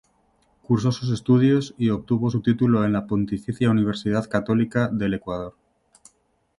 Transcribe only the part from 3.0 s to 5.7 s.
Pontificia Universidad Católica del Ecuador.